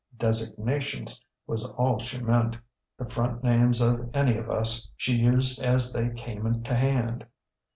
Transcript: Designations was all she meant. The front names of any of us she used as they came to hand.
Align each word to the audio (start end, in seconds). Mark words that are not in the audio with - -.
Designations 0.17 1.23
was 1.45 1.63
all 1.63 1.99
she 1.99 2.19
meant. 2.19 2.57
The 2.97 3.05
front 3.07 3.43
names 3.43 3.81
of 3.81 4.09
any 4.15 4.35
of 4.35 4.49
us 4.49 4.89
she 4.97 5.15
used 5.15 5.61
as 5.61 5.93
they 5.93 6.09
came 6.09 6.63
to 6.63 6.75
hand. 6.75 7.27